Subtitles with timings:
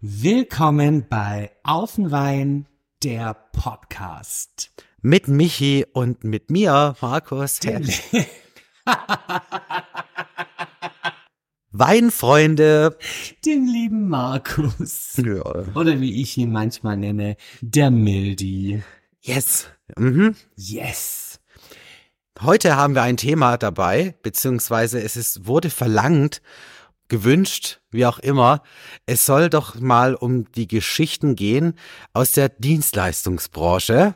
[0.00, 2.66] Willkommen bei Aufenwein,
[3.02, 4.70] der Podcast.
[5.02, 7.60] Mit Michi und mit mir, Markus.
[11.70, 12.96] Weinfreunde.
[13.44, 15.16] Den lieben Markus.
[15.16, 15.66] Ja.
[15.74, 18.82] Oder wie ich ihn manchmal nenne, der Mildi.
[19.20, 19.66] Yes.
[19.96, 20.34] Mhm.
[20.56, 21.27] Yes.
[22.40, 26.40] Heute haben wir ein Thema dabei, beziehungsweise es ist, wurde verlangt,
[27.08, 28.62] gewünscht, wie auch immer.
[29.06, 31.74] Es soll doch mal um die Geschichten gehen
[32.12, 34.14] aus der Dienstleistungsbranche.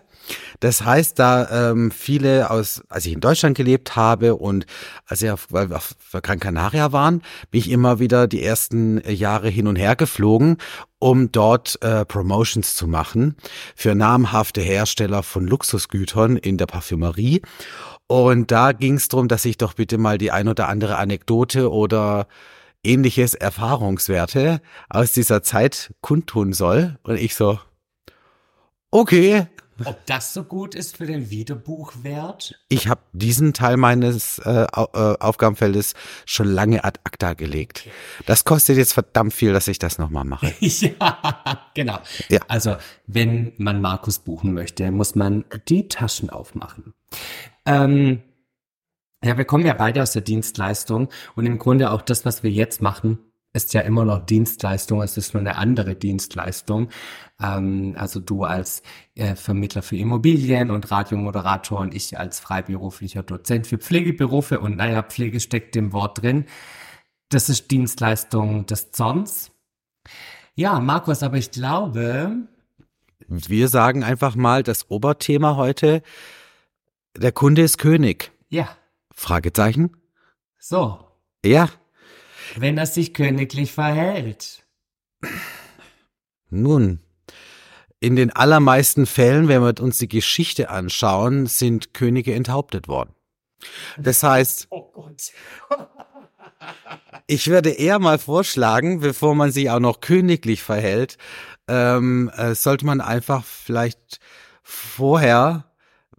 [0.61, 4.66] Das heißt, da ähm, viele aus, als ich in Deutschland gelebt habe und
[5.06, 9.02] als wir auf, weil wir auf Gran Canaria waren, bin ich immer wieder die ersten
[9.11, 10.59] Jahre hin und her geflogen,
[11.00, 13.34] um dort äh, Promotions zu machen
[13.75, 17.42] für namhafte Hersteller von Luxusgütern in der Parfümerie.
[18.06, 21.70] Und da ging es darum, dass ich doch bitte mal die ein oder andere Anekdote
[21.70, 22.27] oder
[22.84, 26.98] ähnliches Erfahrungswerte aus dieser Zeit kundtun soll.
[27.05, 27.58] Und ich so,
[28.91, 29.47] okay,
[29.84, 32.58] Ob das so gut ist für den Wiederbuchwert?
[32.69, 35.94] ich habe diesen Teil meines äh, äh, Aufgabenfeldes
[36.27, 37.89] schon lange ad acta gelegt.
[38.27, 40.52] Das kostet jetzt verdammt viel, dass ich das nochmal mache.
[40.61, 41.98] ja, genau.
[42.28, 42.41] Ja.
[42.48, 46.94] Also, wenn man Markus buchen möchte, muss man die Taschen aufmachen.
[47.67, 48.22] Ähm,
[49.24, 52.50] ja, wir kommen ja beide aus der Dienstleistung und im Grunde auch das, was wir
[52.50, 53.19] jetzt machen,
[53.53, 55.03] ist ja immer noch Dienstleistung.
[55.03, 56.89] Es ist nur eine andere Dienstleistung.
[57.41, 58.83] Ähm, also du als
[59.14, 65.03] äh, Vermittler für Immobilien und Radiomoderator und ich als freiberuflicher Dozent für Pflegeberufe und naja,
[65.03, 66.47] Pflege steckt im Wort drin.
[67.28, 69.50] Das ist Dienstleistung des Zorns.
[70.55, 72.36] Ja, Markus, aber ich glaube,
[73.27, 76.03] Wir sagen einfach mal das Oberthema heute,
[77.17, 78.33] der Kunde ist König.
[78.48, 78.69] ja,
[79.14, 79.97] Fragezeichen?
[80.58, 81.06] so,
[81.45, 81.69] Ja,
[82.56, 84.64] wenn er sich königlich verhält.
[86.51, 87.01] nun.
[88.01, 93.14] In den allermeisten Fällen, wenn wir uns die Geschichte anschauen, sind Könige enthauptet worden.
[93.96, 95.30] Das heißt, Oh Gott.
[97.27, 101.17] Ich würde eher mal vorschlagen, bevor man sich auch noch königlich verhält,
[101.69, 104.19] ähm, äh, sollte man einfach vielleicht
[104.63, 105.70] vorher,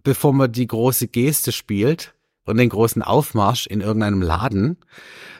[0.02, 2.13] bevor man die große Geste spielt
[2.44, 4.78] und den großen Aufmarsch in irgendeinem Laden,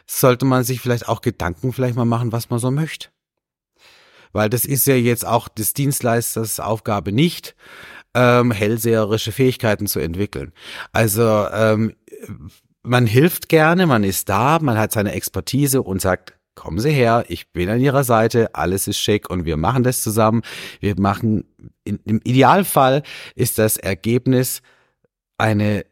[0.06, 3.08] sollte man sich vielleicht auch Gedanken vielleicht mal machen, was man so möchte.
[4.32, 7.54] Weil das ist ja jetzt auch des Dienstleisters Aufgabe nicht,
[8.14, 10.52] ähm, hellseherische Fähigkeiten zu entwickeln.
[10.92, 11.94] Also ähm,
[12.82, 17.24] man hilft gerne, man ist da, man hat seine Expertise und sagt, kommen Sie her,
[17.28, 20.42] ich bin an Ihrer Seite, alles ist schick und wir machen das zusammen.
[20.80, 21.44] Wir machen,
[21.84, 23.02] in, im Idealfall
[23.34, 24.62] ist das Ergebnis
[25.38, 25.84] eine,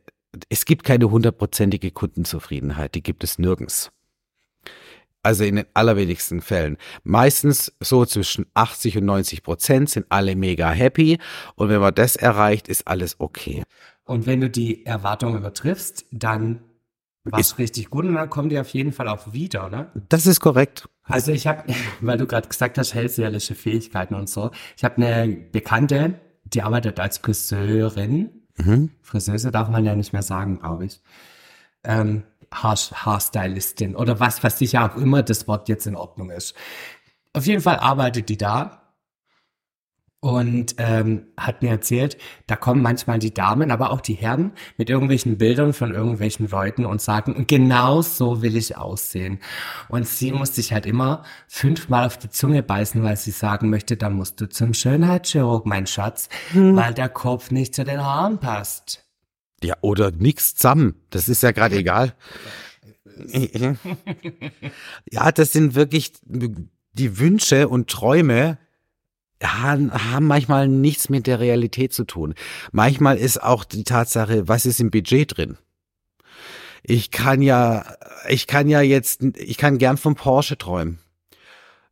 [0.48, 3.90] es gibt keine hundertprozentige Kundenzufriedenheit, die gibt es nirgends.
[5.24, 6.78] Also in den allerwenigsten Fällen.
[7.04, 11.18] Meistens so zwischen 80 und 90 Prozent sind alle mega happy
[11.54, 13.62] und wenn man das erreicht, ist alles okay.
[14.04, 16.60] Und wenn du die Erwartung übertriffst, dann
[17.24, 19.92] war es richtig gut und dann kommen die auf jeden Fall auch wieder, ne?
[20.08, 20.88] Das ist korrekt.
[21.04, 24.50] Also ich habe, weil du gerade gesagt hast, hellseherische Fähigkeiten und so.
[24.76, 26.14] Ich habe eine Bekannte,
[26.44, 28.41] die arbeitet als Friseurin.
[28.56, 28.90] Mhm.
[29.02, 31.00] Friseuse darf man ja nicht mehr sagen, glaube ich.
[31.84, 36.54] Ähm, Haar Haarstylistin oder was, was sicher auch immer das Wort jetzt in Ordnung ist.
[37.32, 38.81] Auf jeden Fall arbeitet die da
[40.22, 42.16] und ähm, hat mir erzählt,
[42.46, 46.86] da kommen manchmal die Damen, aber auch die Herren mit irgendwelchen Bildern von irgendwelchen Leuten
[46.86, 49.40] und sagen, genau so will ich aussehen.
[49.88, 53.96] Und sie muss sich halt immer fünfmal auf die Zunge beißen, weil sie sagen möchte,
[53.96, 59.04] da musst du zum Schönheitschirurg, mein Schatz, weil der Kopf nicht zu den Haaren passt.
[59.64, 60.94] Ja, oder nix zusammen.
[61.10, 62.14] Das ist ja gerade egal.
[65.10, 66.12] ja, das sind wirklich
[66.92, 68.58] die Wünsche und Träume
[69.42, 69.90] haben,
[70.26, 72.34] manchmal nichts mit der Realität zu tun.
[72.70, 75.58] Manchmal ist auch die Tatsache, was ist im Budget drin?
[76.82, 77.84] Ich kann ja,
[78.28, 80.98] ich kann ja jetzt, ich kann gern vom Porsche träumen.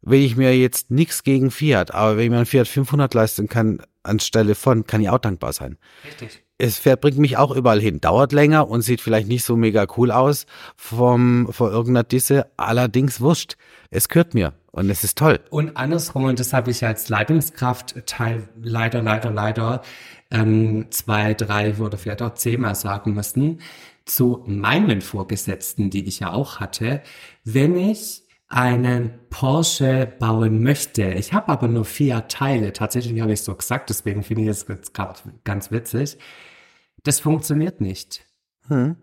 [0.03, 3.49] Wenn ich mir jetzt nichts gegen Fiat, aber wenn ich mir einen Fiat 500 leisten
[3.49, 5.77] kann, anstelle von, kann ich auch dankbar sein
[6.07, 6.43] Richtig.
[6.61, 8.01] Es bringt mich auch überall hin.
[8.01, 10.47] Dauert länger und sieht vielleicht nicht so mega cool aus
[10.77, 12.47] vom, vor irgendeiner Disse.
[12.57, 13.57] Allerdings wurscht.
[13.91, 15.41] Es gehört mir und es ist toll.
[15.51, 19.83] Und andersrum, und das habe ich als Leitungskraft teil, leider, leider, leider
[20.31, 23.61] ähm, zwei, drei oder vielleicht auch zehnmal sagen müssen,
[24.05, 27.03] zu meinen Vorgesetzten, die ich ja auch hatte,
[27.45, 31.05] wenn ich einen Porsche bauen möchte.
[31.13, 32.73] Ich habe aber nur vier Teile.
[32.73, 36.19] Tatsächlich habe ich so gesagt, deswegen finde ich es gerade ganz witzig.
[37.03, 38.27] Das funktioniert nicht.
[38.69, 38.97] Hm.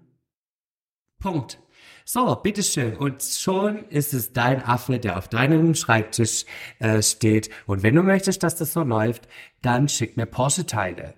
[1.20, 1.60] Punkt.
[2.06, 2.96] So, bitteschön.
[2.96, 6.46] Und schon ist es dein Affe, der auf deinem Schreibtisch
[6.80, 7.50] äh, steht.
[7.66, 9.28] Und wenn du möchtest, dass das so läuft,
[9.62, 11.16] dann schick mir Porsche-Teile.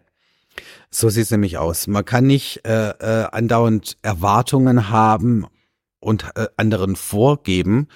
[0.89, 1.85] So sieht's nämlich aus.
[1.85, 5.45] Man kann nicht äh, äh, andauernd Erwartungen haben
[5.99, 7.87] und äh, anderen vorgeben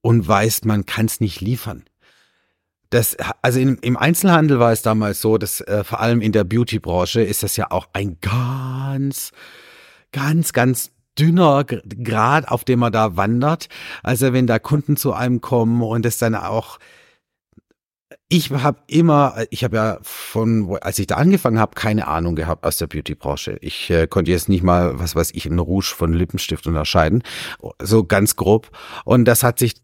[0.00, 1.84] und weiß, man kann es nicht liefern.
[2.90, 6.44] Das, also im, im Einzelhandel war es damals so, dass äh, vor allem in der
[6.44, 9.32] Beauty-Branche ist das ja auch ein ganz,
[10.12, 13.68] ganz, ganz dünner Grad, auf dem man da wandert.
[14.02, 16.78] Also wenn da Kunden zu einem kommen und es dann auch
[18.28, 22.64] ich habe immer, ich habe ja von, als ich da angefangen habe, keine Ahnung gehabt
[22.64, 23.58] aus der Beauty-Branche.
[23.60, 27.22] Ich äh, konnte jetzt nicht mal, was weiß ich, einen Rouge von Lippenstift unterscheiden,
[27.80, 28.70] so ganz grob.
[29.04, 29.74] Und das hat sich,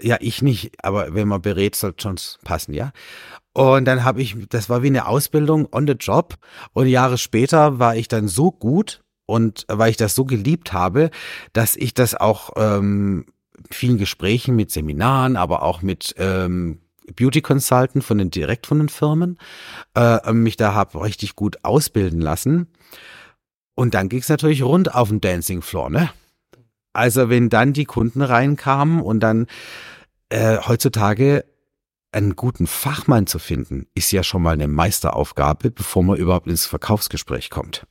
[0.00, 2.90] ja, ich nicht, aber wenn man berät, sollte schon passen, ja.
[3.52, 6.38] Und dann habe ich, das war wie eine Ausbildung on the job.
[6.72, 11.10] Und Jahre später war ich dann so gut und weil ich das so geliebt habe,
[11.52, 13.26] dass ich das auch ähm,
[13.70, 16.80] vielen Gesprächen mit Seminaren, aber auch mit ähm,
[17.14, 19.38] Beauty Consultant von den direkt von den Firmen,
[19.94, 22.68] äh, mich da habe richtig gut ausbilden lassen.
[23.74, 26.10] Und dann ging es natürlich rund auf den Dancing Floor, ne?
[26.92, 29.46] Also wenn dann die Kunden reinkamen und dann
[30.28, 31.44] äh, heutzutage
[32.12, 36.66] einen guten Fachmann zu finden, ist ja schon mal eine Meisteraufgabe, bevor man überhaupt ins
[36.66, 37.86] Verkaufsgespräch kommt.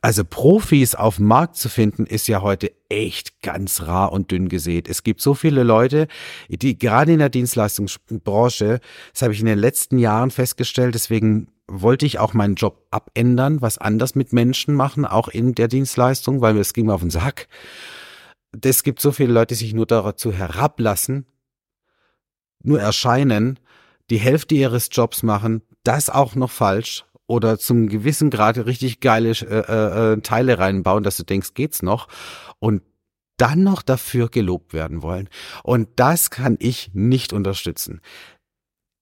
[0.00, 4.48] Also Profis auf dem Markt zu finden, ist ja heute echt ganz rar und dünn
[4.48, 4.88] gesät.
[4.88, 6.06] Es gibt so viele Leute,
[6.48, 8.80] die gerade in der Dienstleistungsbranche,
[9.12, 13.60] das habe ich in den letzten Jahren festgestellt, deswegen wollte ich auch meinen Job abändern,
[13.60, 17.10] was anders mit Menschen machen, auch in der Dienstleistung, weil es ging mir auf den
[17.10, 17.48] Sack.
[18.62, 21.26] Es gibt so viele Leute, die sich nur dazu herablassen,
[22.62, 23.58] nur erscheinen,
[24.10, 29.30] die Hälfte ihres Jobs machen, das auch noch falsch oder zum gewissen Grad richtig geile
[29.30, 32.08] äh, äh, Teile reinbauen, dass du denkst, geht's noch
[32.58, 32.82] und
[33.36, 35.28] dann noch dafür gelobt werden wollen.
[35.62, 38.00] Und das kann ich nicht unterstützen.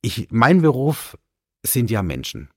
[0.03, 1.17] Ich, mein Beruf
[1.65, 2.51] sind ja Menschen.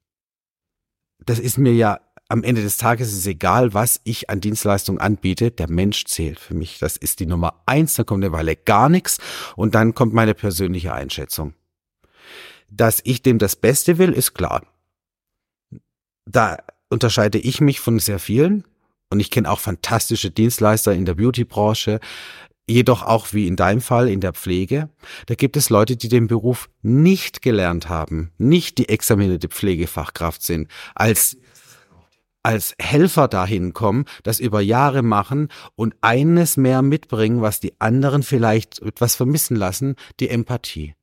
[1.25, 5.49] Das ist mir ja am Ende des Tages ist egal, was ich an Dienstleistung anbiete.
[5.51, 6.77] Der Mensch zählt für mich.
[6.77, 7.95] Das ist die Nummer eins.
[7.95, 9.17] Dann kommt eine Weile gar nichts
[9.55, 11.53] und dann kommt meine persönliche Einschätzung.
[12.69, 14.61] Dass ich dem das Beste will, ist klar.
[16.31, 16.57] Da
[16.89, 18.63] unterscheide ich mich von sehr vielen
[19.09, 21.99] und ich kenne auch fantastische Dienstleister in der Beauty-Branche,
[22.67, 24.89] jedoch auch wie in deinem Fall in der Pflege.
[25.25, 30.69] Da gibt es Leute, die den Beruf nicht gelernt haben, nicht die examinierte Pflegefachkraft sind,
[30.93, 31.37] als
[32.41, 38.23] als Helfer dahin kommen, das über Jahre machen und eines mehr mitbringen, was die anderen
[38.23, 40.95] vielleicht etwas vermissen lassen, die Empathie.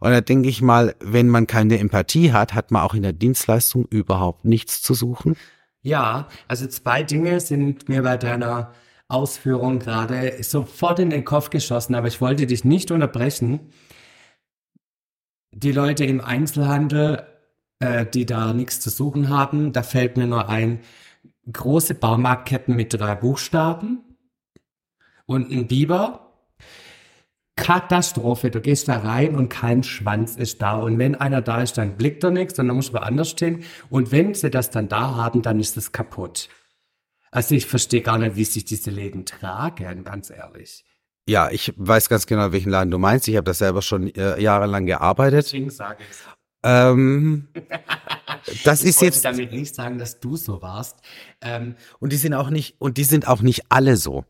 [0.00, 3.12] Und da denke ich mal, wenn man keine Empathie hat, hat man auch in der
[3.12, 5.36] Dienstleistung überhaupt nichts zu suchen.
[5.82, 8.72] Ja, also zwei Dinge sind mir bei deiner
[9.08, 13.70] Ausführung gerade sofort in den Kopf geschossen, aber ich wollte dich nicht unterbrechen.
[15.52, 17.26] Die Leute im Einzelhandel,
[17.78, 20.80] äh, die da nichts zu suchen haben, da fällt mir nur ein,
[21.50, 24.00] große Baumarktketten mit drei Buchstaben
[25.26, 26.32] und ein Biber.
[27.56, 30.76] Katastrophe, du gehst da rein und kein Schwanz ist da.
[30.76, 33.64] Und wenn einer da ist, dann blickt er nichts und dann muss woanders stehen.
[33.90, 36.48] Und wenn sie das dann da haben, dann ist es kaputt.
[37.30, 40.84] Also ich verstehe gar nicht, wie sich diese Läden tragen, ganz ehrlich.
[41.28, 43.28] Ja, ich weiß ganz genau, welchen Laden du meinst.
[43.28, 45.46] Ich habe das selber schon äh, jahrelang gearbeitet.
[45.46, 46.16] Deswegen sage ich
[46.62, 47.48] Ähm,
[48.64, 50.98] das Ich ist jetzt damit nicht sagen, dass du so warst.
[51.40, 54.24] Ähm, und die sind auch nicht und die sind auch nicht alle so.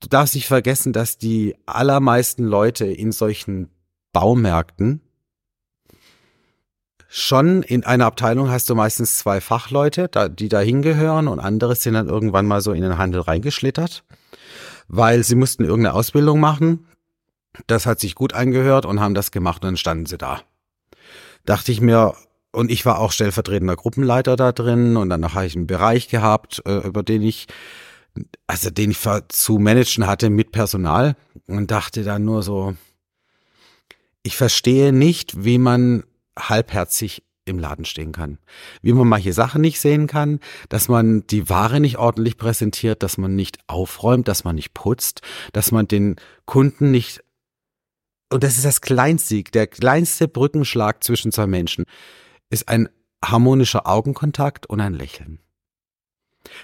[0.00, 3.70] Du darfst nicht vergessen, dass die allermeisten Leute in solchen
[4.12, 5.00] Baumärkten
[7.08, 11.94] schon in einer Abteilung hast du meistens zwei Fachleute, die da hingehören und andere sind
[11.94, 14.04] dann irgendwann mal so in den Handel reingeschlittert,
[14.88, 16.86] weil sie mussten irgendeine Ausbildung machen.
[17.66, 20.42] Das hat sich gut angehört und haben das gemacht und dann standen sie da.
[21.46, 22.14] Dachte ich mir,
[22.52, 26.62] und ich war auch stellvertretender Gruppenleiter da drin und dann habe ich einen Bereich gehabt,
[26.66, 27.46] äh, über den ich,
[28.46, 32.74] also den ich zu managen hatte mit Personal und dachte dann nur so,
[34.22, 36.04] ich verstehe nicht, wie man
[36.38, 38.38] halbherzig im Laden stehen kann.
[38.82, 43.18] Wie man manche Sachen nicht sehen kann, dass man die Ware nicht ordentlich präsentiert, dass
[43.18, 47.22] man nicht aufräumt, dass man nicht putzt, dass man den Kunden nicht
[48.28, 51.84] und das ist das Kleinste, der kleinste Brückenschlag zwischen zwei Menschen,
[52.50, 52.88] ist ein
[53.24, 55.38] harmonischer Augenkontakt und ein Lächeln.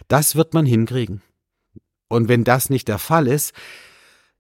[0.09, 1.23] Das wird man hinkriegen.
[2.13, 3.53] Und wenn das nicht der Fall ist,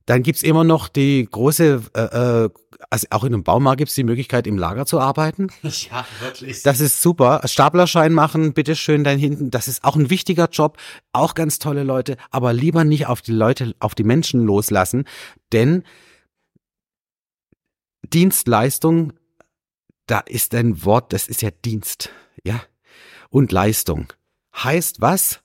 [0.06, 2.50] dann gibt's immer noch die große äh, äh,
[2.90, 5.48] also auch in einem Baumarkt gibt es die Möglichkeit, im Lager zu arbeiten.
[5.62, 6.62] Ja, wirklich.
[6.62, 7.40] Das ist super.
[7.44, 9.50] Staplerschein machen, bitteschön dann hinten.
[9.50, 10.76] Das ist auch ein wichtiger Job.
[11.12, 12.16] Auch ganz tolle Leute.
[12.30, 15.04] Aber lieber nicht auf die Leute, auf die Menschen loslassen.
[15.52, 15.84] Denn
[18.12, 19.14] Dienstleistung,
[20.06, 22.10] da ist ein Wort, das ist ja Dienst.
[22.44, 22.60] Ja.
[23.30, 24.12] Und Leistung.
[24.54, 25.40] Heißt was?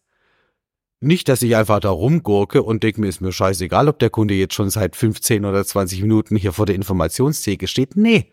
[0.99, 4.33] Nicht, dass ich einfach da rumgurke und denke mir, ist mir scheißegal, ob der Kunde
[4.33, 7.95] jetzt schon seit 15 oder 20 Minuten hier vor der Informationstheke steht.
[7.95, 8.31] Nee.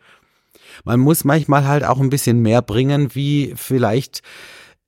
[0.85, 4.23] Man muss manchmal halt auch ein bisschen mehr bringen, wie vielleicht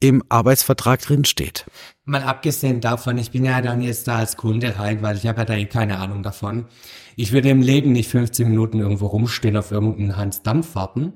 [0.00, 1.66] im Arbeitsvertrag drin steht.
[2.04, 5.38] Mal abgesehen davon, ich bin ja dann jetzt da als Kunde rein, weil ich habe
[5.38, 6.66] ja da eh keine Ahnung davon.
[7.14, 11.14] Ich würde im Leben nicht 15 Minuten irgendwo rumstehen auf irgendeinen Hans Dampf warten,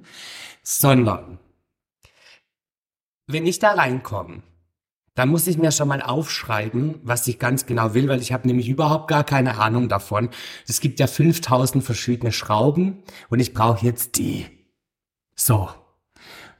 [0.62, 1.38] sondern
[3.26, 4.42] wenn ich da reinkomme,
[5.20, 8.48] dann muss ich mir schon mal aufschreiben, was ich ganz genau will, weil ich habe
[8.48, 10.30] nämlich überhaupt gar keine Ahnung davon.
[10.66, 14.46] Es gibt ja 5000 verschiedene Schrauben und ich brauche jetzt die.
[15.36, 15.68] So.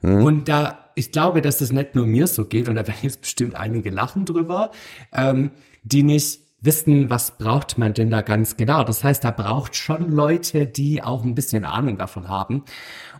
[0.02, 3.22] Und da, ich glaube, dass das nicht nur mir so geht, und da werden jetzt
[3.22, 4.72] bestimmt einige lachen drüber,
[5.14, 5.52] ähm,
[5.82, 8.84] die nicht wissen, was braucht man denn da ganz genau.
[8.84, 12.64] Das heißt, da braucht schon Leute, die auch ein bisschen Ahnung davon haben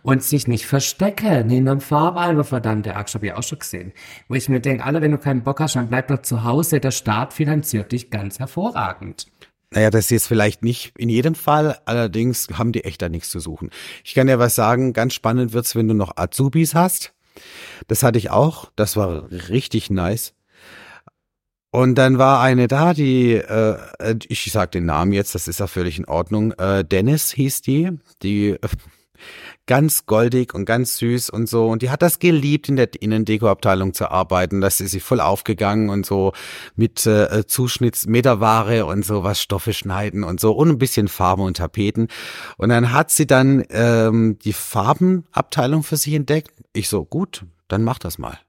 [0.03, 3.93] und sich nicht verstecken in einem Fahrbeimer, verdammte Axt, habe ich auch schon gesehen.
[4.27, 6.79] Wo ich mir denke, alle, wenn du keinen Bock hast, dann bleib doch zu Hause,
[6.79, 9.27] der Staat finanziert dich ganz hervorragend.
[9.73, 13.29] Naja, das ist jetzt vielleicht nicht in jedem Fall, allerdings haben die echt da nichts
[13.29, 13.69] zu suchen.
[14.03, 17.13] Ich kann ja was sagen, ganz spannend wird's, wenn du noch Azubis hast.
[17.87, 20.33] Das hatte ich auch, das war richtig nice.
[21.73, 23.77] Und dann war eine da, die, äh,
[24.27, 26.51] ich sag den Namen jetzt, das ist ja völlig in Ordnung.
[26.53, 27.91] Äh, Dennis hieß die,
[28.21, 28.59] die äh,
[29.67, 31.67] ganz goldig und ganz süß und so.
[31.67, 34.61] Und die hat das geliebt, in der Innendeko-Abteilung zu arbeiten.
[34.61, 36.33] Das ist sie voll aufgegangen und so
[36.75, 41.57] mit äh, Zuschnittsmeterware und so was Stoffe schneiden und so und ein bisschen Farben und
[41.57, 42.07] Tapeten.
[42.57, 46.51] Und dann hat sie dann ähm, die Farbenabteilung für sich entdeckt.
[46.73, 48.39] Ich so, gut, dann mach das mal.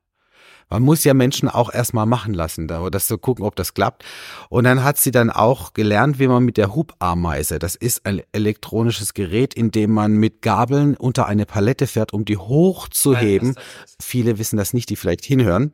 [0.73, 4.07] Man muss ja Menschen auch erstmal machen lassen, da, das zu gucken, ob das klappt.
[4.49, 8.23] Und dann hat sie dann auch gelernt, wie man mit der Hubameise, das ist ein
[8.33, 13.55] elektronisches Gerät, in dem man mit Gabeln unter eine Palette fährt, um die hochzuheben.
[14.01, 15.73] Viele wissen das nicht, die vielleicht hinhören.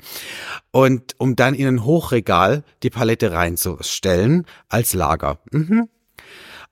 [0.73, 5.39] Und um dann in ein Hochregal die Palette reinzustellen als Lager.
[5.53, 5.89] Mhm.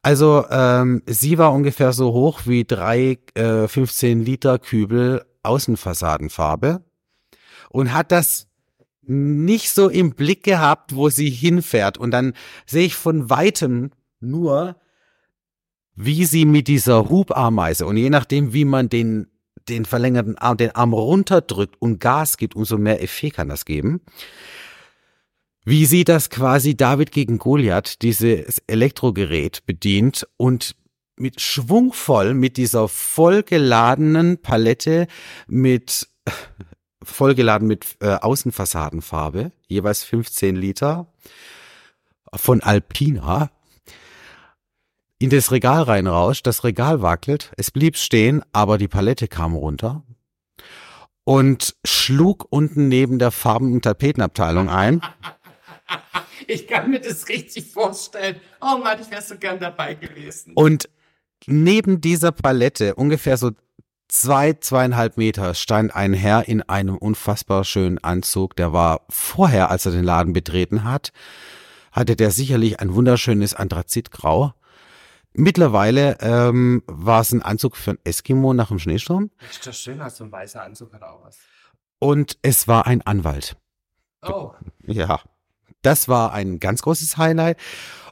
[0.03, 6.81] Also ähm, sie war ungefähr so hoch wie drei äh, 15 Liter Kübel Außenfassadenfarbe
[7.77, 8.49] und hat das
[9.03, 11.99] nicht so im Blick gehabt, wo sie hinfährt.
[11.99, 12.33] Und dann
[12.65, 14.77] sehe ich von weitem nur,
[15.95, 19.29] wie sie mit dieser Hubameise und je nachdem, wie man den
[19.69, 24.01] den verlängerten Arm, den Arm runterdrückt und Gas gibt, umso mehr Effekt kann das geben.
[25.65, 30.77] Wie sie das quasi David gegen Goliath, dieses Elektrogerät bedient und
[31.17, 35.09] mit schwungvoll mit dieser vollgeladenen Palette
[35.49, 36.07] mit
[37.07, 41.07] vollgeladen mit äh, Außenfassadenfarbe, jeweils 15 Liter
[42.35, 43.51] von Alpina,
[45.19, 50.03] in das Regal reinrauscht, das Regal wackelt, es blieb stehen, aber die Palette kam runter
[51.25, 55.01] und schlug unten neben der Farben- und Tapetenabteilung ein.
[56.49, 58.37] Ich kann mir das richtig vorstellen.
[58.61, 60.53] Oh Mann, ich wäre so gern dabei gewesen.
[60.55, 60.89] Und
[61.47, 63.51] neben dieser Palette, ungefähr so
[64.09, 68.57] zwei, zweieinhalb Meter, stand ein Herr in einem unfassbar schönen Anzug.
[68.57, 71.13] Der war vorher, als er den Laden betreten hat,
[71.93, 74.53] hatte der sicherlich ein wunderschönes Anthrazitgrau.
[75.33, 80.03] Mittlerweile ähm, war es ein Anzug für ein Eskimo nach dem Schneesturm Ist das schön,
[80.03, 81.39] hast so ein weißer Anzug hat auch was.
[81.99, 83.57] und es war ein Anwalt.
[84.23, 84.53] Oh,
[84.87, 85.21] Ja,
[85.83, 87.59] das war ein ganz großes Highlight.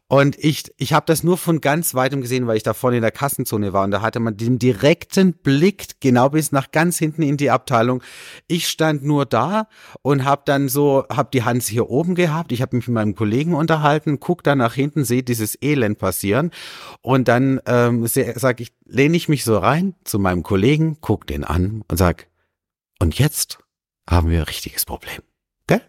[0.07, 3.03] Und ich, ich habe das nur von ganz weitem gesehen, weil ich da vorne in
[3.03, 7.23] der Kassenzone war und da hatte man den direkten Blick genau bis nach ganz hinten
[7.23, 8.03] in die Abteilung.
[8.47, 9.67] Ich stand nur da
[10.03, 12.53] und habe dann so, habe die Hand hier oben gehabt.
[12.53, 16.51] Ich habe mich mit meinem Kollegen unterhalten, guck da nach hinten, sehe dieses Elend passieren
[17.01, 21.45] und dann ähm, sage ich, lehne ich mich so rein zu meinem Kollegen, guck den
[21.45, 22.29] an und sag,
[23.01, 23.59] und jetzt
[24.09, 25.23] haben wir ein richtiges Problem.
[25.67, 25.81] Gell?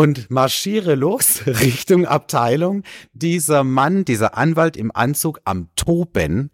[0.00, 2.84] Und marschiere los Richtung Abteilung.
[3.12, 6.50] Dieser Mann, dieser Anwalt im Anzug am Toben,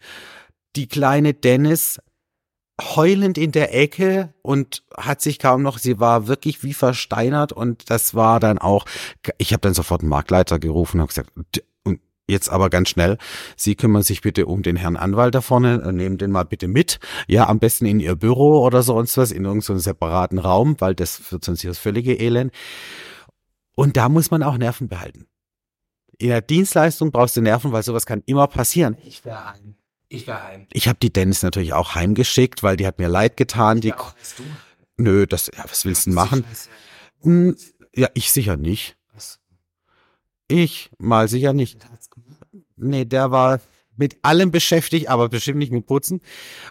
[0.75, 2.01] die kleine Dennis
[2.83, 7.89] heulend in der Ecke und hat sich kaum noch, sie war wirklich wie versteinert und
[7.89, 8.85] das war dann auch,
[9.39, 13.17] ich habe dann sofort einen Marktleiter gerufen und gesagt, "D- und jetzt aber ganz schnell,
[13.55, 16.67] Sie kümmern sich bitte um den Herrn Anwalt da vorne, äh, nehmen den mal bitte
[16.67, 16.99] mit,
[17.29, 21.31] ja, am besten in Ihr Büro oder sonst was, in irgendeinem separaten Raum, weil das
[21.31, 22.53] wird sonst hier das völlige Elend.
[23.77, 25.27] Und da muss man auch Nerven behalten.
[26.19, 28.97] In der Dienstleistung brauchst du Nerven, weil sowas kann immer passieren.
[29.05, 29.77] ich wäre ein.
[30.09, 30.67] Ich war heim.
[30.73, 33.81] Ich habe die Dennis natürlich auch heimgeschickt, weil die hat mir leid getan.
[33.81, 34.43] Die, Auch du?
[34.97, 36.45] nö, das, ja, was willst du denn machen?
[37.23, 37.57] Hm,
[37.95, 38.97] Ja, ich sicher nicht.
[39.13, 39.41] Was?
[40.49, 41.85] Ich mal sicher nicht.
[42.77, 43.61] Nee, der war
[43.97, 46.21] mit allem beschäftigt, aber bestimmt nicht mit Putzen.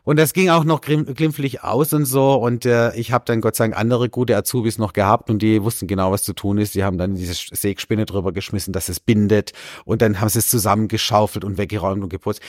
[0.04, 2.34] Und das ging auch noch glimpflich aus und so.
[2.34, 5.64] Und äh, ich habe dann Gott sei Dank andere gute Azubis noch gehabt und die
[5.64, 6.76] wussten genau, was zu tun ist.
[6.76, 9.52] Die haben dann diese Sägspinne drüber geschmissen, dass es bindet.
[9.86, 12.42] Und dann haben sie es zusammengeschaufelt und weggeräumt und geputzt.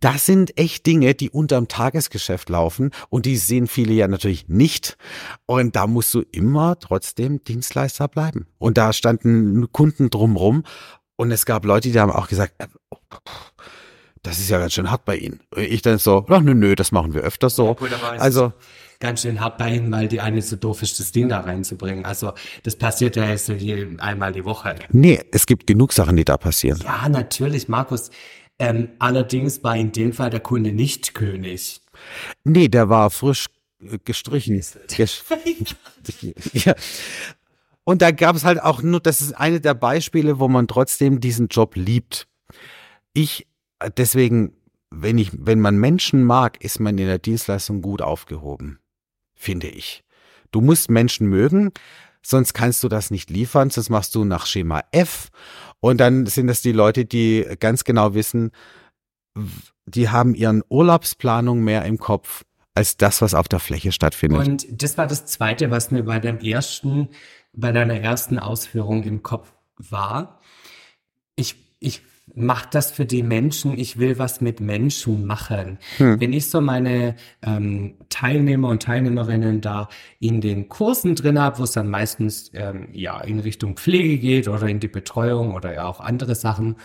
[0.00, 4.98] Das sind echt Dinge, die unterm Tagesgeschäft laufen und die sehen viele ja natürlich nicht.
[5.46, 8.46] Und da musst du immer trotzdem Dienstleister bleiben.
[8.58, 10.64] Und da standen Kunden drumrum
[11.16, 12.66] und es gab Leute, die haben auch gesagt, äh,
[14.24, 15.40] das ist ja ganz schön hart bei Ihnen.
[15.56, 17.76] Ich dann so, ach nö, nö, das machen wir öfter so.
[17.80, 18.52] Es Also,
[19.04, 22.06] ganz schön hart bei ihnen, weil die eine so doof ist, das Ding da reinzubringen.
[22.06, 24.76] Also das passiert ja jetzt hier einmal die Woche.
[24.90, 26.80] nee, es gibt genug Sachen, die da passieren.
[26.82, 28.10] Ja, natürlich, Markus.
[28.58, 31.82] Ähm, allerdings war in dem Fall der Kunde nicht König.
[32.44, 33.46] Nee, der war frisch
[33.82, 34.62] äh, gestrichen.
[34.88, 35.24] Ges
[36.52, 36.74] ja.
[37.84, 41.20] Und da gab es halt auch nur, das ist eine der Beispiele, wo man trotzdem
[41.20, 42.26] diesen Job liebt.
[43.12, 43.46] Ich,
[43.96, 44.52] deswegen,
[44.90, 48.78] wenn ich, wenn man Menschen mag, ist man in der Dienstleistung gut aufgehoben.
[49.34, 50.04] Finde ich.
[50.50, 51.72] Du musst Menschen mögen,
[52.22, 55.28] sonst kannst du das nicht liefern, sonst machst du nach Schema F.
[55.80, 58.52] Und dann sind es die Leute, die ganz genau wissen,
[59.86, 64.46] die haben ihren Urlaubsplanung mehr im Kopf als das, was auf der Fläche stattfindet.
[64.46, 67.08] Und das war das Zweite, was mir bei dem ersten,
[67.52, 70.40] bei deiner ersten Ausführung im Kopf war.
[71.36, 72.02] Ich, ich
[72.34, 75.78] mache das für die Menschen, ich will was mit Menschen machen.
[76.18, 79.88] Wenn ich so meine ähm, Teilnehmer und Teilnehmerinnen da
[80.18, 84.48] in den Kursen drin habe, wo es dann meistens ähm, ja in Richtung Pflege geht
[84.48, 86.76] oder in die Betreuung oder ja auch andere Sachen,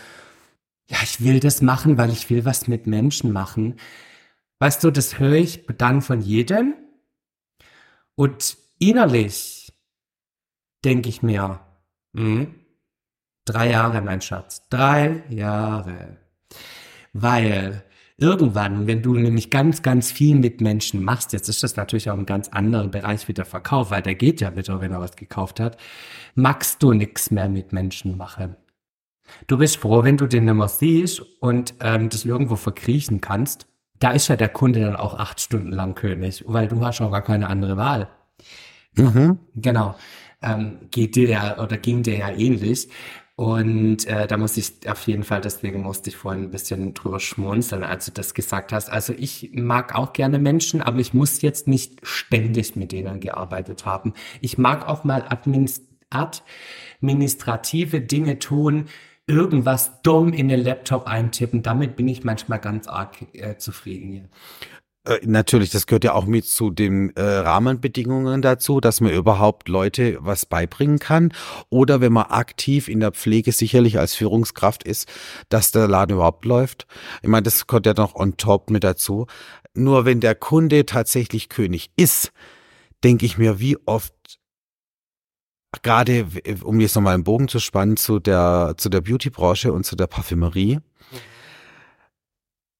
[0.88, 3.76] ja, ich will das machen, weil ich will was mit Menschen machen.
[4.58, 6.74] Weißt du, das höre ich dann von jedem.
[8.14, 9.72] Und innerlich
[10.84, 11.60] denke ich mir,
[12.14, 12.59] hm,
[13.44, 16.16] drei Jahre, mein Schatz, drei Jahre.
[17.12, 17.82] Weil
[18.16, 22.18] irgendwann, wenn du nämlich ganz, ganz viel mit Menschen machst, jetzt ist das natürlich auch
[22.18, 25.16] ein ganz anderer Bereich wie der Verkauf, weil der geht ja wieder, wenn er was
[25.16, 25.78] gekauft hat,
[26.34, 28.56] magst du nichts mehr mit Menschen machen.
[29.46, 33.66] Du bist froh, wenn du den nicht mehr siehst und ähm, das irgendwo verkriechen kannst.
[33.98, 37.10] Da ist ja der Kunde dann auch acht Stunden lang König, weil du hast auch
[37.10, 38.08] gar keine andere Wahl.
[38.96, 39.38] Mhm.
[39.54, 39.94] Genau.
[40.42, 42.88] Ähm, geht dir ja oder ging dir ja ähnlich.
[43.40, 47.18] Und äh, da muss ich auf jeden Fall, deswegen musste ich vorhin ein bisschen drüber
[47.20, 48.90] schmunzeln, als du das gesagt hast.
[48.90, 53.86] Also ich mag auch gerne Menschen, aber ich muss jetzt nicht ständig mit denen gearbeitet
[53.86, 54.12] haben.
[54.42, 58.88] Ich mag auch mal administ administrative Dinge tun,
[59.26, 61.62] irgendwas dumm in den Laptop eintippen.
[61.62, 64.28] Damit bin ich manchmal ganz arg äh, zufrieden hier.
[65.04, 69.68] Äh, Natürlich, das gehört ja auch mit zu den äh, Rahmenbedingungen dazu, dass man überhaupt
[69.68, 71.32] Leute was beibringen kann.
[71.68, 75.08] Oder wenn man aktiv in der Pflege sicherlich als Führungskraft ist,
[75.48, 76.86] dass der Laden überhaupt läuft.
[77.22, 79.26] Ich meine, das kommt ja noch on top mit dazu.
[79.74, 82.32] Nur wenn der Kunde tatsächlich König ist,
[83.04, 84.14] denke ich mir, wie oft
[85.82, 86.26] gerade,
[86.62, 90.08] um jetzt nochmal einen Bogen zu spannen zu der, zu der Beauty-Branche und zu der
[90.08, 90.80] Parfümerie,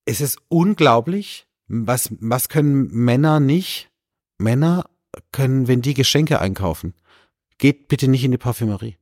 [0.04, 3.90] es ist unglaublich, was, was können Männer nicht?
[4.38, 4.86] Männer
[5.30, 6.94] können, wenn die Geschenke einkaufen,
[7.58, 8.96] geht bitte nicht in die Parfümerie.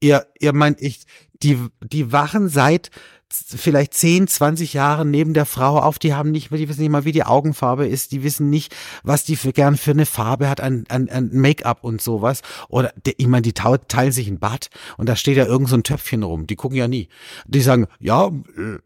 [0.00, 1.04] Ihr, ihr meint, ich,
[1.42, 2.90] die, die wachen seit
[3.30, 6.90] vielleicht 10, 20 Jahren neben der Frau auf, die haben nicht mehr, die wissen nicht
[6.90, 10.48] mal, wie die Augenfarbe ist, die wissen nicht, was die für gern für eine Farbe
[10.48, 12.40] hat an, an, an Make-up und sowas.
[12.68, 15.76] Oder, der, ich meine, die teilen sich ein Bad und da steht ja irgend so
[15.76, 17.08] ein Töpfchen rum, die gucken ja nie.
[17.46, 18.78] Die sagen, ja, äh,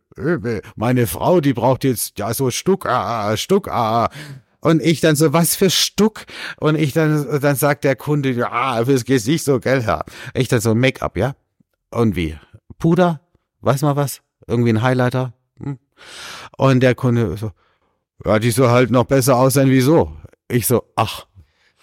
[0.76, 4.10] meine Frau, die braucht jetzt, ja, so Stuck, ah, Stuck, ah.
[4.60, 6.24] Und ich dann so, was für Stuck?
[6.60, 10.04] Und ich dann, dann sagt der Kunde, ja, fürs Gesicht so, gell, Herr.
[10.34, 11.34] Ich dann so, Make-up, ja?
[11.90, 12.38] Und wie?
[12.78, 13.20] Puder?
[13.60, 14.22] Weiß mal was?
[14.46, 15.32] Irgendwie ein Highlighter?
[15.58, 15.78] Hm?
[16.56, 17.50] Und der Kunde so,
[18.24, 20.16] ja, die soll halt noch besser aussehen wie so.
[20.48, 21.26] Ich so, ach,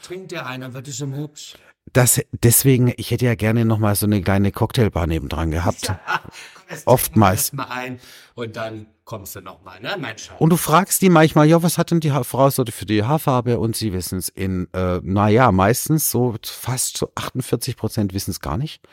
[0.02, 1.56] Trinkt dir einer, wird es schon hübsch.
[1.94, 5.94] Das, deswegen, ich hätte ja gerne noch mal so eine kleine Cocktailbar nebendran gehabt.
[6.70, 7.52] Jetzt Oftmals.
[7.54, 8.00] mal ein
[8.36, 10.40] und dann kommst du noch mal, ne, mein Schatz.
[10.40, 13.60] Und du fragst die manchmal, ja, was hat denn die Frau so für die Haarfarbe?
[13.60, 18.40] Und sie wissen es in, äh, naja, meistens so fast so 48 Prozent wissen es
[18.40, 18.84] gar nicht.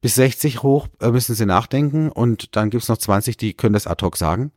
[0.00, 3.86] Bis 60 hoch äh, müssen sie nachdenken und dann gibt's noch 20, die können das
[3.86, 4.52] ad hoc sagen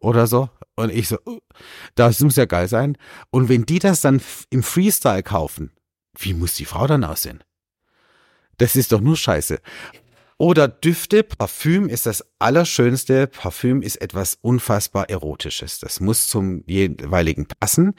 [0.00, 0.48] oder so.
[0.76, 1.40] Und ich so, uh,
[1.94, 2.96] das muss ja geil sein.
[3.30, 5.72] Und wenn die das dann im Freestyle kaufen,
[6.18, 7.42] wie muss die Frau dann aussehen?
[8.58, 9.60] Das ist doch nur Scheiße.
[10.42, 13.28] Oder Düfte, Parfüm ist das Allerschönste.
[13.28, 15.78] Parfüm ist etwas unfassbar Erotisches.
[15.78, 17.94] Das muss zum jeweiligen passen.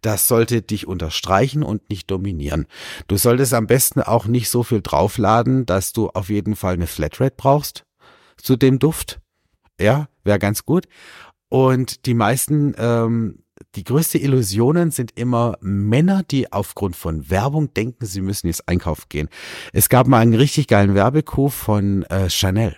[0.00, 2.66] Das sollte dich unterstreichen und nicht dominieren.
[3.06, 6.88] Du solltest am besten auch nicht so viel draufladen, dass du auf jeden Fall eine
[6.88, 7.84] Flatrate brauchst
[8.36, 9.20] zu dem Duft.
[9.80, 10.86] Ja, wäre ganz gut.
[11.48, 13.43] Und die meisten ähm,
[13.76, 19.04] die größte Illusionen sind immer Männer, die aufgrund von Werbung denken, sie müssen jetzt einkaufen
[19.08, 19.28] gehen.
[19.72, 22.76] Es gab mal einen richtig geilen Werbecoup von äh, Chanel.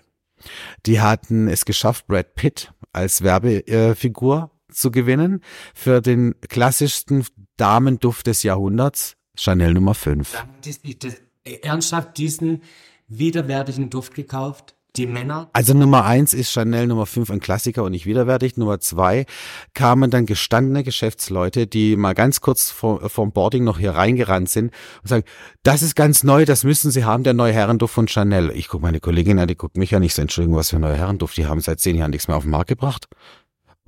[0.87, 5.43] Die hatten es geschafft, Brad Pitt als Werbefigur äh, zu gewinnen
[5.75, 7.25] für den klassischsten
[7.57, 10.33] Damenduft des Jahrhunderts, Chanel Nummer 5.
[10.33, 12.63] Da haben die, die, die, ernsthaft diesen
[13.09, 14.75] widerwärtigen Duft gekauft?
[14.97, 15.51] Die Männer?
[15.53, 18.57] Also Nummer eins ist Chanel Nummer fünf ein Klassiker und nicht widerwärtig.
[18.57, 19.27] Nummer zwei
[19.75, 24.73] kamen dann gestandene Geschäftsleute, die mal ganz kurz vor, vom Boarding noch hier reingerannt sind
[25.03, 25.25] und sagen,
[25.63, 28.51] das ist ganz neu, das müssen Sie haben, der neue Herrenduft von Chanel.
[28.55, 30.83] Ich gucke meine Kollegin an, die guckt mich an, ich so, Entschuldigung, was für ein
[30.83, 33.07] neuer Herrenduft, die haben seit zehn Jahren nichts mehr auf den Markt gebracht.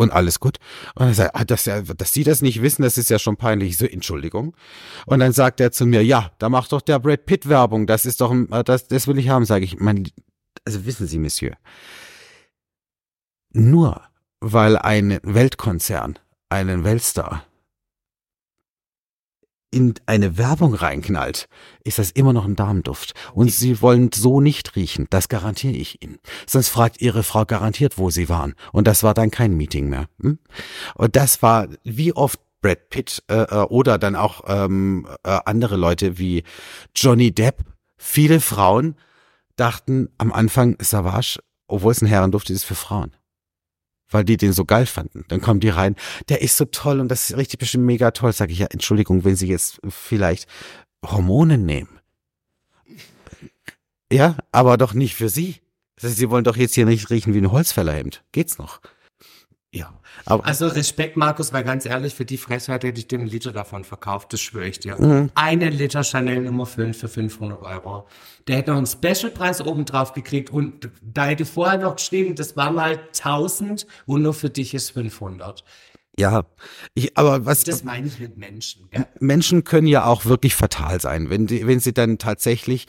[0.01, 0.59] Und alles gut.
[0.95, 3.71] Und er sagt, ah, dass, dass Sie das nicht wissen, das ist ja schon peinlich.
[3.71, 4.55] Ich so, Entschuldigung.
[5.07, 7.89] Und dann sagt er zu mir, ja, da macht doch der Brad Pitt Werbung.
[7.89, 8.33] Das ist doch,
[8.65, 9.81] das, das will ich haben, sage ich.
[9.81, 10.09] Mein,
[10.65, 11.57] also wissen Sie, Monsieur,
[13.53, 14.03] nur
[14.41, 16.19] weil ein Weltkonzern
[16.49, 17.45] einen Weltstar
[19.71, 21.47] in eine Werbung reinknallt,
[21.85, 23.13] ist das immer noch ein Darmduft.
[23.35, 26.19] Und Sie wollen so nicht riechen, das garantiere ich Ihnen.
[26.47, 28.55] Sonst fragt Ihre Frau garantiert, wo Sie waren.
[28.73, 30.09] Und das war dann kein Meeting mehr.
[30.21, 30.39] Hm?
[30.95, 35.77] Und das war, wie oft Brad Pitt äh, äh oder dann auch ähm, äh, andere
[35.77, 36.45] Leute wie
[36.97, 37.63] Johnny Depp,
[37.97, 38.97] viele Frauen
[39.59, 43.15] dachten am Anfang Savage, obwohl es ein Herrenduft ist, für Frauen.
[44.11, 45.25] Weil die den so geil fanden.
[45.29, 45.97] Dann kommen die rein,
[46.31, 48.33] der ist so toll und das ist richtig bestimmt mega toll.
[48.33, 50.49] Sag ich ja, Entschuldigung, wenn Sie jetzt vielleicht
[51.05, 52.01] Hormone nehmen.
[54.11, 55.57] Ja, aber doch nicht für Sie.
[56.01, 58.25] Sie wollen doch jetzt hier nicht riechen wie ein Holzfällerhemd.
[58.33, 58.81] Geht's noch?
[59.71, 59.93] Ja.
[60.25, 64.33] Also Respekt, Markus, weil ganz ehrlich, für die Fressheit hätte ich den Liter davon verkauft,
[64.33, 64.97] das schwöre ich dir.
[64.99, 65.31] Mhm.
[65.35, 68.07] Einen Liter Chanel Nummer 5 für 500 Euro.
[68.47, 72.57] Der hätte noch einen Specialpreis oben drauf gekriegt und da hätte vorher noch geschrieben, das
[72.57, 75.65] war mal 1000 und nur für dich ist 500.
[76.19, 76.47] Ja,
[76.95, 77.63] ich, aber was.
[77.65, 78.89] Das meine ich mit Menschen.
[78.93, 79.07] Ja.
[79.21, 82.87] Menschen können ja auch wirklich fatal sein, wenn die, wenn sie dann tatsächlich,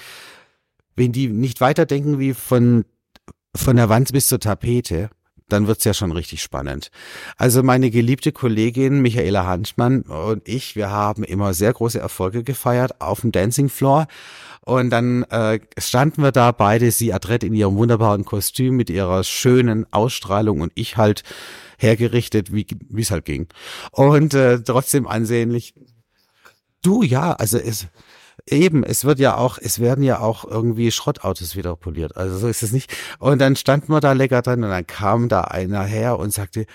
[0.95, 2.85] wenn die nicht weiterdenken wie von,
[3.55, 5.11] von der Wand bis zur Tapete,
[5.49, 6.91] dann wird's ja schon richtig spannend.
[7.37, 13.01] Also meine geliebte Kollegin Michaela Hanschmann und ich, wir haben immer sehr große Erfolge gefeiert
[13.01, 14.07] auf dem Dancing Floor.
[14.61, 19.23] Und dann äh, standen wir da beide, sie adrett in ihrem wunderbaren Kostüm mit ihrer
[19.23, 21.23] schönen Ausstrahlung und ich halt
[21.77, 23.47] hergerichtet, wie es halt ging.
[23.91, 25.73] Und äh, trotzdem ansehnlich.
[26.83, 27.87] Du ja, also es
[28.51, 32.17] Eben, es wird ja auch, es werden ja auch irgendwie Schrottautos wieder poliert.
[32.17, 32.91] Also so ist es nicht.
[33.19, 36.65] Und dann standen wir da lecker drin und dann kam da einer her und sagte,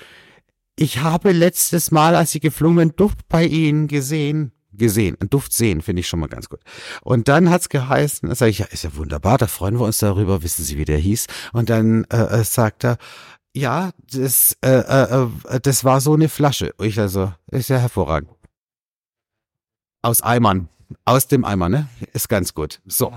[0.77, 4.53] ich habe letztes Mal, als Sie geflogen Duft bei Ihnen gesehen.
[4.77, 6.59] Gesehen, ein Duft sehen, finde ich schon mal ganz gut.
[7.03, 9.99] Und dann hat's geheißen, da sage ich, ja, ist ja wunderbar, da freuen wir uns
[9.99, 11.27] darüber, wissen Sie, wie der hieß.
[11.53, 12.99] Und dann äh, äh sagt er,
[13.55, 16.73] ja, das, äh, äh, äh, das war so eine Flasche.
[16.77, 18.31] Und ich also, ist ja hervorragend.
[20.03, 20.69] Aus Eimern
[21.05, 21.89] aus dem Eimer, ne?
[22.13, 22.81] Ist ganz gut.
[22.87, 23.13] So.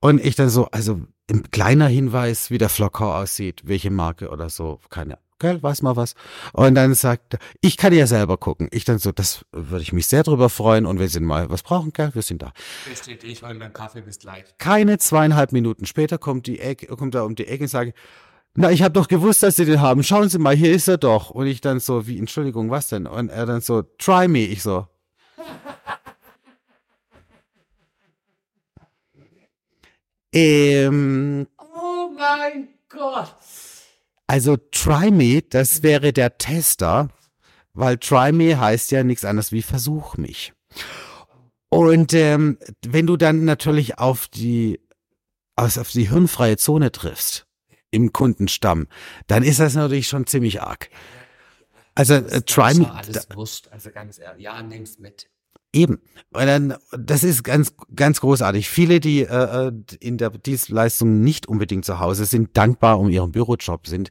[0.00, 1.00] Und ich dann so, also
[1.30, 5.96] ein kleiner Hinweis, wie der Flocker aussieht, welche Marke oder so, keine Gell, weiß mal
[5.96, 6.14] was.
[6.52, 8.68] Und dann sagt er, ich kann ja selber gucken.
[8.70, 10.86] Ich dann so, das würde ich mich sehr drüber freuen.
[10.86, 12.52] Und wenn Sie mal was brauchen, gell, wir sind da.
[12.94, 14.44] Steht ich und mein Kaffee bis gleich.
[14.58, 17.94] Keine zweieinhalb Minuten später kommt die Ecke, kommt er um die Ecke und sagt,
[18.54, 20.04] na, ich habe doch gewusst, dass Sie den haben.
[20.04, 21.30] Schauen Sie mal, hier ist er doch.
[21.30, 23.08] Und ich dann so, wie, Entschuldigung, was denn?
[23.08, 24.46] Und er dann so, try me.
[24.46, 24.86] Ich so,
[30.34, 33.34] Ähm, oh mein Gott.
[34.26, 37.08] Also Try Me, das wäre der Tester,
[37.72, 40.52] weil Try Me heißt ja nichts anderes wie Versuch mich.
[41.68, 44.80] Und ähm, wenn du dann natürlich auf die
[45.56, 47.46] auf die hirnfreie Zone triffst
[47.92, 48.88] im Kundenstamm,
[49.28, 50.90] dann ist das natürlich schon ziemlich arg.
[51.94, 52.92] Also äh, Try Me.
[52.92, 55.28] Alles Wurst, also ganz ehrlich, ja, nimm's mit.
[55.74, 56.00] Eben.
[56.32, 58.68] Und dann, das ist ganz, ganz großartig.
[58.68, 63.32] Viele, die äh, äh, in der Dienstleistung nicht unbedingt zu Hause sind, dankbar um ihren
[63.32, 64.10] Bürojob sind,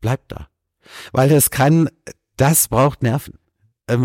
[0.00, 0.48] bleibt da.
[1.12, 1.90] Weil das kann,
[2.36, 3.38] das braucht Nerven.
[3.86, 3.96] Äh,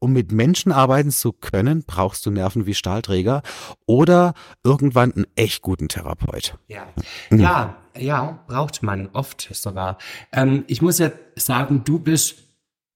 [0.00, 3.42] um mit Menschen arbeiten zu können, brauchst du Nerven wie Stahlträger
[3.86, 6.58] oder irgendwann einen echt guten Therapeut.
[6.68, 6.86] Ja,
[7.30, 7.40] mhm.
[7.40, 9.96] ja, ja braucht man oft sogar.
[10.32, 12.49] Ähm, ich muss ja sagen, du bist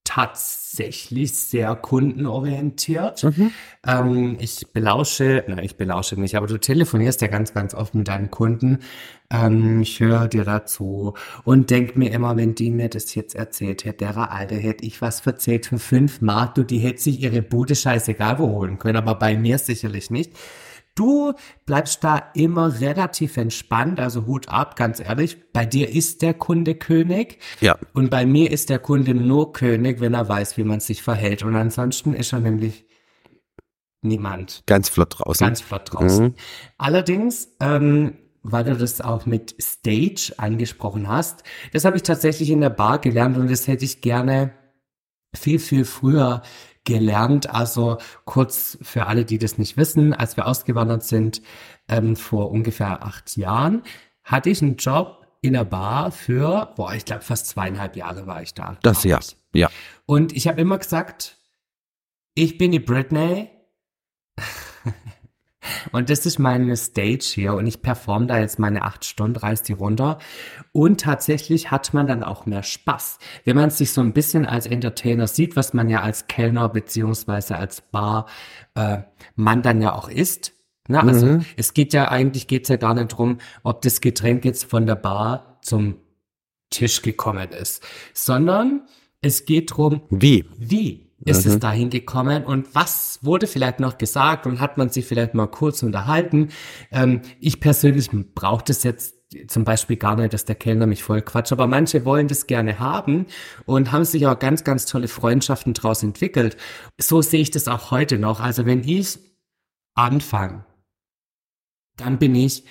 [0.05, 3.25] tatsächlich sehr kundenorientiert.
[3.25, 3.51] Mhm.
[3.87, 8.09] Ähm, ich belausche, nein, ich belausche nicht, aber du telefonierst ja ganz, ganz oft mit
[8.09, 8.81] deinen Kunden.
[9.31, 11.15] Ähm, ich höre dir dazu
[11.45, 15.01] und denk mir immer, wenn die mir das jetzt erzählt hätte, der Alte, hätte ich
[15.01, 18.97] was verzählt für fünf Mark, du, die hätte sich ihre Bude scheißegal wo holen können,
[18.97, 20.33] aber bei mir sicherlich nicht.
[20.95, 21.33] Du
[21.67, 25.53] bleibst da immer relativ entspannt, also Hut ab, ganz ehrlich.
[25.53, 27.39] Bei dir ist der Kunde König.
[27.61, 27.77] Ja.
[27.95, 31.43] Und bei mir ist der Kunde nur König, wenn er weiß, wie man sich verhält.
[31.43, 32.87] Und ansonsten ist er nämlich
[34.03, 34.63] niemand.
[34.67, 35.45] Ganz flott draußen.
[35.45, 36.27] Ganz flott draußen.
[36.27, 36.35] Mhm.
[36.79, 42.61] Allerdings, ähm, weil du das auch mit Stage angesprochen hast, das habe ich tatsächlich in
[42.61, 44.53] der Bar gelernt und das hätte ich gerne
[45.35, 46.43] viel, viel früher
[46.85, 47.51] gelernt.
[47.51, 51.43] Also kurz für alle, die das nicht wissen, als wir ausgewandert sind,
[51.89, 53.83] ähm, vor ungefähr acht Jahren,
[54.23, 58.41] hatte ich einen Job in der Bar für, boah, ich glaube fast zweieinhalb Jahre war
[58.41, 58.79] ich da.
[58.83, 59.21] Das ja.
[59.55, 59.71] Ja.
[60.07, 61.37] Und ich habe immer gesagt,
[62.35, 63.51] ich bin die Britney.
[65.93, 69.63] Und das ist meine Stage hier und ich performe da jetzt meine acht Stunden, reiß
[69.63, 70.19] die runter.
[70.73, 73.19] Und tatsächlich hat man dann auch mehr Spaß.
[73.45, 77.57] Wenn man sich so ein bisschen als Entertainer sieht, was man ja als Kellner beziehungsweise
[77.57, 78.27] als Bar
[78.75, 78.99] äh,
[79.37, 80.53] Mann dann ja auch ist.
[80.89, 81.45] Na, also Mhm.
[81.57, 84.97] es geht ja eigentlich geht's ja gar nicht drum, ob das Getränk jetzt von der
[84.97, 85.97] Bar zum
[86.71, 88.83] Tisch gekommen ist, sondern
[89.23, 90.45] es geht drum, Wie?
[90.59, 95.07] wie ist es dahin gekommen und was wurde vielleicht noch gesagt und hat man sich
[95.07, 96.49] vielleicht mal kurz unterhalten.
[96.91, 99.15] Ähm, ich persönlich brauche das jetzt
[99.49, 102.79] zum Beispiel gar nicht, dass der Kellner mich voll quatscht, aber manche wollen das gerne
[102.79, 103.27] haben
[103.67, 106.57] und haben sich auch ganz, ganz tolle Freundschaften daraus entwickelt.
[106.99, 108.41] So sehe ich das auch heute noch.
[108.41, 109.19] Also wenn ich
[109.95, 110.65] anfange,
[111.97, 112.65] dann bin ich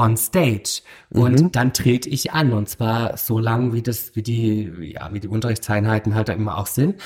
[0.00, 1.52] on stage und Mhm.
[1.52, 5.28] dann trete ich an und zwar so lang wie das wie die ja wie die
[5.28, 7.00] Unterrichtseinheiten halt immer auch sind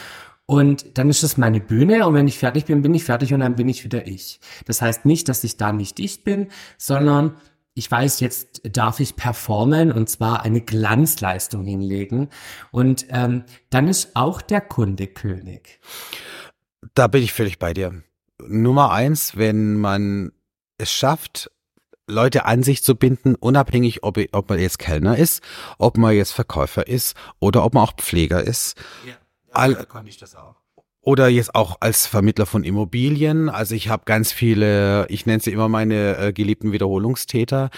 [0.47, 3.41] und dann ist es meine Bühne und wenn ich fertig bin bin ich fertig und
[3.41, 7.35] dann bin ich wieder ich das heißt nicht dass ich da nicht ich bin sondern
[7.77, 12.29] ich weiß, jetzt darf ich performen und zwar eine Glanzleistung hinlegen.
[12.71, 15.81] Und ähm, dann ist auch der Kunde König.
[16.95, 18.05] Da bin ich völlig bei dir.
[18.47, 20.31] Nummer eins, wenn man
[20.79, 21.51] es schafft,
[22.07, 25.43] Leute an sich zu binden, unabhängig, ob, ob man jetzt Kellner ist,
[25.79, 28.77] ob man jetzt Verkäufer ist oder ob man auch Pfleger ist.
[29.07, 29.15] Ja,
[29.53, 30.57] All- kann ich das auch.
[31.07, 33.51] Oder jetzt auch als Vermittler von Immobilien.
[33.51, 37.69] Also ich habe ganz viele, ich nenne sie immer meine äh, geliebten Wiederholungstäter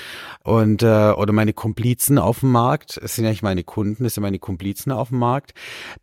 [0.45, 2.97] und äh, oder meine Komplizen auf dem Markt.
[3.03, 5.55] Es sind ja nicht meine Kunden, es sind meine Komplizen auf dem Markt,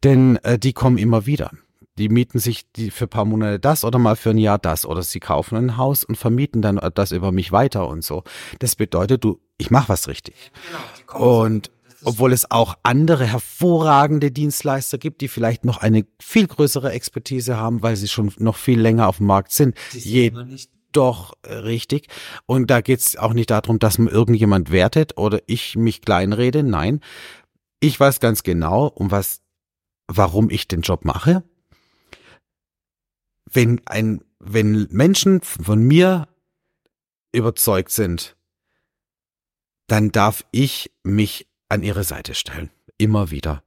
[0.04, 1.52] denn äh, die kommen immer wieder.
[1.98, 4.86] Die mieten sich die für ein paar Monate das oder mal für ein Jahr das
[4.86, 8.24] oder sie kaufen ein Haus und vermieten dann das über mich weiter und so.
[8.60, 10.52] Das bedeutet, du, ich mache was richtig.
[11.14, 11.72] Und
[12.04, 17.82] obwohl es auch andere hervorragende Dienstleister gibt, die vielleicht noch eine viel größere Expertise haben,
[17.82, 19.78] weil sie schon noch viel länger auf dem Markt sind.
[19.94, 22.08] Je, nicht doch, äh, richtig.
[22.46, 26.64] Und da geht's auch nicht darum, dass man irgendjemand wertet oder ich mich kleinrede.
[26.64, 27.02] Nein.
[27.80, 29.42] Ich weiß ganz genau, um was,
[30.08, 31.44] warum ich den Job mache.
[33.54, 36.28] Wenn ein, wenn Menschen von mir
[37.32, 38.36] überzeugt sind,
[39.88, 42.70] dann darf ich mich an ihre Seite stellen.
[42.98, 43.64] Immer wieder.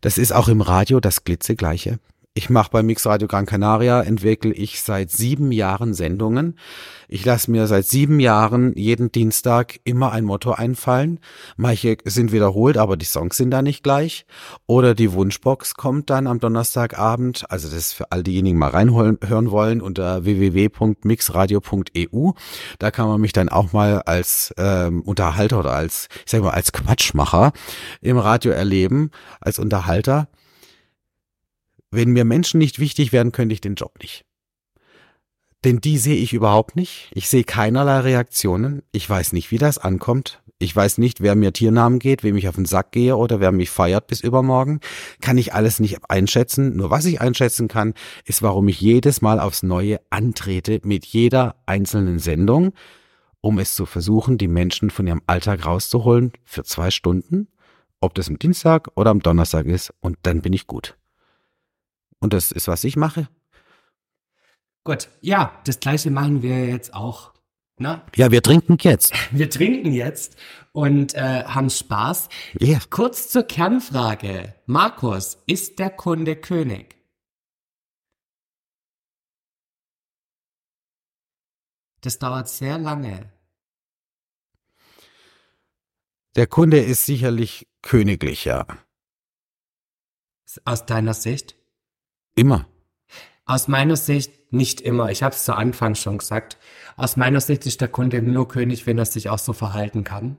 [0.00, 1.98] Das ist auch im Radio das Glitzegleiche.
[2.38, 6.56] Ich mache bei Mix Radio Gran Canaria, entwickle ich seit sieben Jahren Sendungen.
[7.08, 11.18] Ich lasse mir seit sieben Jahren jeden Dienstag immer ein Motto einfallen.
[11.56, 14.24] Manche sind wiederholt, aber die Songs sind da nicht gleich.
[14.68, 17.50] Oder die Wunschbox kommt dann am Donnerstagabend.
[17.50, 22.30] Also das für all diejenigen mal reinhören hören wollen unter www.mixradio.eu.
[22.78, 26.50] Da kann man mich dann auch mal als ähm, Unterhalter oder als, ich sag mal,
[26.50, 27.50] als Quatschmacher
[28.00, 30.28] im Radio erleben, als Unterhalter.
[31.90, 34.24] Wenn mir Menschen nicht wichtig wären, könnte ich den Job nicht.
[35.64, 37.10] Denn die sehe ich überhaupt nicht.
[37.12, 38.82] Ich sehe keinerlei Reaktionen.
[38.92, 40.40] Ich weiß nicht, wie das ankommt.
[40.60, 43.52] Ich weiß nicht, wer mir Tiernamen geht, wem ich auf den Sack gehe oder wer
[43.52, 44.80] mich feiert bis übermorgen.
[45.20, 46.76] Kann ich alles nicht einschätzen.
[46.76, 51.56] Nur was ich einschätzen kann, ist, warum ich jedes Mal aufs Neue antrete mit jeder
[51.66, 52.72] einzelnen Sendung,
[53.40, 57.48] um es zu versuchen, die Menschen von ihrem Alltag rauszuholen für zwei Stunden.
[58.00, 59.92] Ob das am Dienstag oder am Donnerstag ist.
[60.00, 60.97] Und dann bin ich gut.
[62.20, 63.28] Und das ist, was ich mache.
[64.84, 67.34] Gut, ja, das gleiche machen wir jetzt auch.
[67.80, 68.02] Ne?
[68.16, 69.12] Ja, wir trinken jetzt.
[69.30, 70.36] Wir trinken jetzt
[70.72, 72.28] und äh, haben Spaß.
[72.58, 72.80] Ja.
[72.90, 74.54] Kurz zur Kernfrage.
[74.66, 76.96] Markus, ist der Kunde König?
[82.00, 83.32] Das dauert sehr lange.
[86.34, 88.66] Der Kunde ist sicherlich königlich, ja.
[90.64, 91.57] Aus deiner Sicht?
[92.38, 92.68] Immer.
[93.46, 95.10] Aus meiner Sicht nicht immer.
[95.10, 96.56] Ich habe es zu Anfang schon gesagt.
[96.96, 100.36] Aus meiner Sicht ist der Kunde nur König, wenn er sich auch so verhalten kann.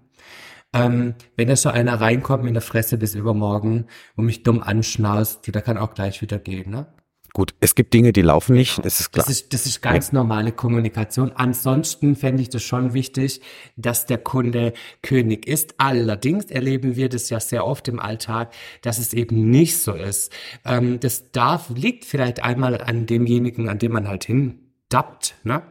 [0.71, 5.53] Ähm, wenn da schon einer reinkommt mit der Fresse bis übermorgen und mich dumm anschnauzt,
[5.53, 6.71] der kann auch gleich wieder gehen.
[6.71, 6.85] Ne?
[7.33, 9.25] Gut, es gibt Dinge, die laufen nicht, das ist klar.
[9.25, 11.31] Das ist, das ist ganz normale Kommunikation.
[11.33, 13.41] Ansonsten fände ich das schon wichtig,
[13.75, 15.75] dass der Kunde König ist.
[15.77, 20.31] Allerdings erleben wir das ja sehr oft im Alltag, dass es eben nicht so ist.
[20.65, 25.61] Ähm, das darf, liegt vielleicht einmal an demjenigen, an dem man halt hindappt, ne?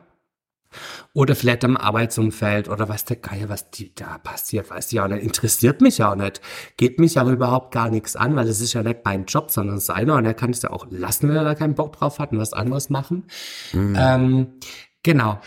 [1.14, 5.08] Oder vielleicht am Arbeitsumfeld oder was der Geier, was die da passiert, weiß ich auch
[5.08, 5.22] nicht.
[5.22, 6.40] Interessiert mich auch nicht.
[6.76, 9.80] Geht mich auch überhaupt gar nichts an, weil es ist ja nicht mein Job, sondern
[9.80, 12.32] seiner und er kann es ja auch lassen, wenn er da keinen Bock drauf hat
[12.32, 13.24] und was anderes machen.
[13.72, 14.54] Ähm,
[15.02, 15.40] genau.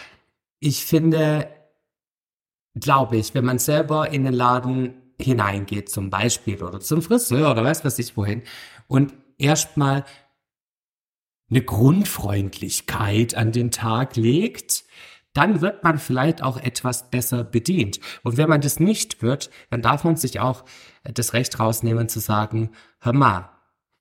[0.60, 1.48] Ich finde,
[2.76, 7.64] glaube ich, wenn man selber in den Laden hineingeht, zum Beispiel, oder zum Friseur oder
[7.64, 8.42] weiß was ich wohin,
[8.88, 10.04] und erstmal
[11.52, 14.86] eine Grundfreundlichkeit an den Tag legt,
[15.34, 18.00] dann wird man vielleicht auch etwas besser bedient.
[18.24, 20.66] Und wenn man das nicht wird, dann darf man sich auch
[21.04, 23.50] das Recht rausnehmen zu sagen, hör mal,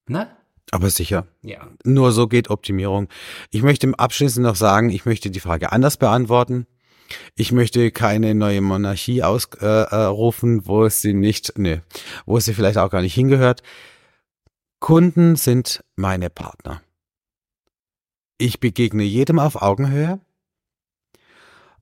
[0.07, 0.29] ne?
[0.73, 1.27] Aber sicher.
[1.43, 1.69] Ja.
[1.85, 3.09] Nur so geht Optimierung.
[3.51, 6.67] Ich möchte im Abschließend noch sagen, ich möchte die Frage anders beantworten.
[7.35, 11.81] Ich möchte keine neue Monarchie ausrufen, äh, äh, wo sie nicht, nee,
[12.25, 13.63] wo sie vielleicht auch gar nicht hingehört.
[14.79, 16.83] Kunden sind meine Partner.
[18.41, 20.19] Ich begegne jedem auf Augenhöhe.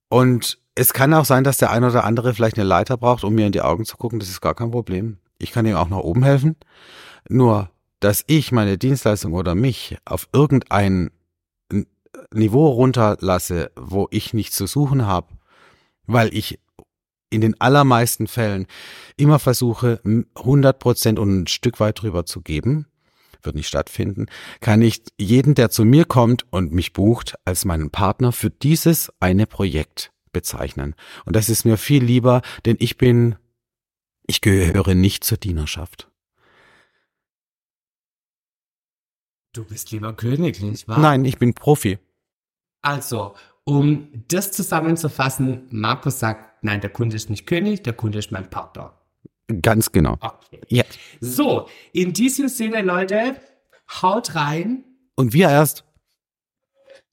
[0.09, 3.35] Und es kann auch sein, dass der eine oder andere vielleicht eine Leiter braucht, um
[3.35, 4.19] mir in die Augen zu gucken.
[4.19, 5.19] Das ist gar kein Problem.
[5.39, 6.57] Ich kann ihm auch nach oben helfen.
[7.29, 11.11] Nur, dass ich meine Dienstleistung oder mich auf irgendein
[12.35, 15.29] Niveau runterlasse, wo ich nichts zu suchen habe,
[16.07, 16.59] weil ich
[17.31, 18.67] in den allermeisten Fällen
[19.17, 22.87] immer versuche, m- 100 Prozent und ein Stück weit drüber zu geben,
[23.43, 24.27] wird nicht stattfinden,
[24.61, 29.13] kann ich jeden, der zu mir kommt und mich bucht, als meinen Partner für dieses
[29.21, 30.95] eine Projekt bezeichnen.
[31.25, 33.37] Und das ist mir viel lieber, denn ich bin,
[34.27, 36.11] ich gehöre nicht zur Dienerschaft.
[39.53, 40.99] Du bist lieber König, nicht wahr?
[40.99, 41.99] Nein, ich bin Profi.
[42.83, 48.31] Also, um das zusammenzufassen, Markus sagt, nein, der Kunde ist nicht König, der Kunde ist
[48.31, 48.98] mein Partner.
[49.63, 50.15] Ganz genau.
[50.21, 50.61] Okay.
[50.69, 50.85] Ja.
[51.21, 53.37] So, in diesem Sinne, Leute,
[54.03, 54.85] haut rein,
[55.17, 55.85] Und wir erst.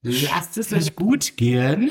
[0.02, 1.90] lasst es euch gut gehen.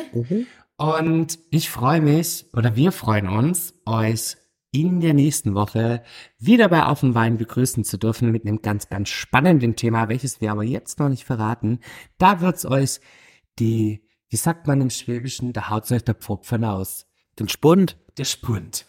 [0.77, 4.37] Und ich freue mich, oder wir freuen uns, euch
[4.71, 6.03] in der nächsten Woche
[6.37, 10.41] wieder bei Auf dem Wein begrüßen zu dürfen mit einem ganz, ganz spannenden Thema, welches
[10.41, 11.79] wir aber jetzt noch nicht verraten.
[12.17, 12.99] Da wird's euch
[13.57, 17.07] die, wie sagt man im Schwäbischen, da haut's euch der Pfropfen aus.
[17.39, 17.97] Den Spund.
[18.17, 18.85] Der Spund.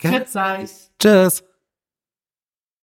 [0.00, 0.70] Grüß euch.
[0.98, 1.42] Tschüss.